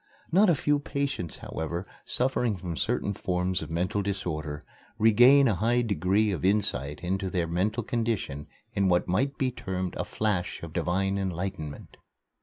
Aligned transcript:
Not 0.31 0.49
a 0.49 0.55
few 0.55 0.79
patients, 0.79 1.37
however, 1.37 1.85
suffering 2.05 2.57
from 2.57 2.75
certain 2.75 3.13
forms 3.13 3.61
of 3.61 3.69
mental 3.69 4.01
disorder, 4.01 4.65
regain 4.97 5.47
a 5.47 5.53
high 5.53 5.83
degree 5.83 6.31
of 6.31 6.43
insight 6.43 7.03
into 7.03 7.29
their 7.29 7.45
mental 7.45 7.83
condition 7.83 8.47
in 8.73 8.89
what 8.89 9.07
might 9.07 9.37
be 9.37 9.51
termed 9.51 9.93
a 9.97 10.03
flash 10.03 10.63
of 10.63 10.73
divine 10.73 11.19
enlightenment. 11.19 11.97